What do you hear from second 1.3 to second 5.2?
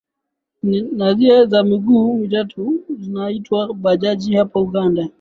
za miguu mitatu zinaitwa bajaji hapo uganda